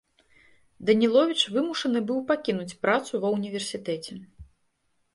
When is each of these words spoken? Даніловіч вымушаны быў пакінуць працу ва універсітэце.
Даніловіч 0.89 1.41
вымушаны 1.59 2.03
быў 2.09 2.19
пакінуць 2.33 2.77
працу 2.87 3.23
ва 3.27 3.35
універсітэце. 3.39 4.13